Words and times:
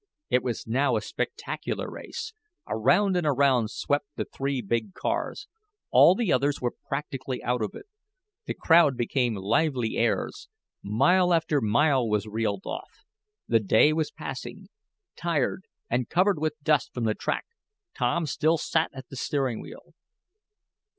It 0.31 0.41
was 0.41 0.65
now 0.65 0.95
a 0.95 1.01
spectacular 1.03 1.87
race. 1.87 2.33
Around 2.67 3.15
and 3.15 3.27
around 3.27 3.69
swept 3.69 4.07
the 4.15 4.25
three 4.25 4.59
big 4.59 4.95
cars. 4.95 5.47
All 5.91 6.15
the 6.15 6.33
others 6.33 6.59
were 6.59 6.73
practically 6.87 7.43
out 7.43 7.61
of 7.61 7.75
it. 7.75 7.85
The 8.47 8.55
crowd 8.55 8.97
became 8.97 9.35
lively 9.35 9.97
airs. 9.97 10.49
Mile 10.81 11.31
after 11.35 11.61
mile 11.61 12.09
was 12.09 12.25
reeled 12.25 12.63
off. 12.65 13.03
The 13.47 13.59
day 13.59 13.93
was 13.93 14.09
passing. 14.09 14.69
Tired 15.15 15.67
and 15.87 16.09
covered 16.09 16.39
with 16.39 16.59
dust 16.63 16.95
from 16.95 17.03
the 17.03 17.13
track, 17.13 17.45
Tom 17.95 18.25
still 18.25 18.57
sat 18.57 18.89
at 18.95 19.07
the 19.09 19.15
steering 19.15 19.61
wheel. 19.61 19.93